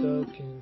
stuck 0.00 0.40
in 0.40 0.55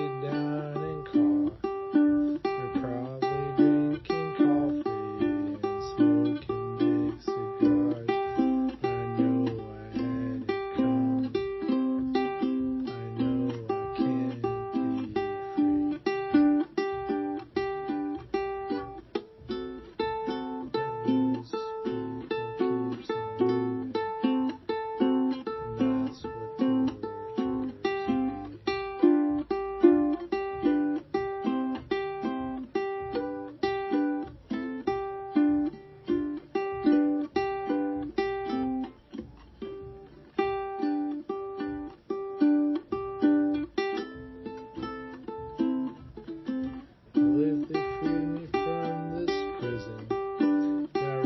sit 0.00 0.22
down. 0.22 0.39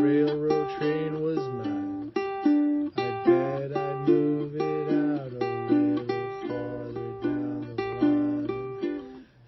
railroad 0.04 0.68
train 0.76 1.22
was 1.22 1.38
mine. 1.48 2.12
I 2.14 2.98
bet 3.24 3.74
I'd 3.74 4.06
move 4.06 4.54
it 4.54 4.88
out 4.92 5.32
a 5.32 5.44
little 5.72 6.06
farther 6.46 7.10
down 7.22 7.60
the 7.74 7.82
line. 8.02 8.50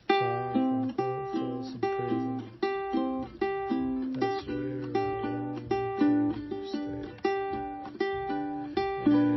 Far 0.09 0.53
from 0.55 0.95
Folsom 1.34 1.81
Prison, 1.81 2.37
that's 4.19 4.43
where 4.47 4.84
I 4.95 5.06
want 5.28 6.34
to 6.49 6.59
stay. 6.69 7.06
Yeah. 9.06 9.35